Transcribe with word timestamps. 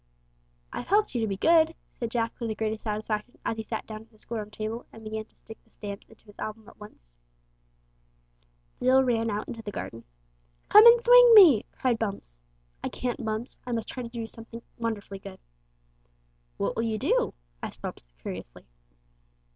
"I've 0.73 0.87
helped 0.87 1.13
you 1.13 1.21
to 1.21 1.27
be 1.27 1.37
good," 1.37 1.75
said 1.93 2.09
Jack 2.09 2.33
with 2.39 2.49
the 2.49 2.55
greatest 2.55 2.81
satisfaction 2.81 3.37
as 3.45 3.57
he 3.57 3.61
sat 3.63 3.85
down 3.85 4.01
at 4.01 4.09
the 4.09 4.17
school 4.17 4.39
room 4.39 4.49
table 4.49 4.87
and 4.91 5.03
began 5.03 5.25
to 5.25 5.35
stick 5.35 5.63
the 5.63 5.69
stamps 5.69 6.09
into 6.09 6.25
his 6.25 6.39
album 6.39 6.67
at 6.67 6.79
once. 6.79 7.13
Jill 8.81 9.03
ran 9.03 9.29
out 9.29 9.47
into 9.47 9.61
the 9.61 9.69
garden. 9.71 10.03
"Come 10.69 10.87
and 10.87 10.99
thwing 10.99 11.35
me!" 11.35 11.65
cried 11.71 11.99
Bumps. 11.99 12.39
"I 12.83 12.89
can't, 12.89 13.23
Bumps, 13.23 13.59
I 13.67 13.73
must 13.73 13.89
try 13.89 14.01
to 14.01 14.09
do 14.09 14.25
something 14.25 14.63
wonderfully 14.79 15.19
good." 15.19 15.37
"What 16.57 16.75
will 16.75 16.81
you 16.81 16.97
do?" 16.97 17.35
asked 17.61 17.83
Bumps 17.83 18.11
curiously. 18.23 18.65